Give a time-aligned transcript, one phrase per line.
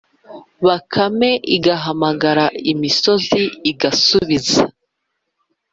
[0.67, 4.61] Bakame igahamagara imisozi igasubiza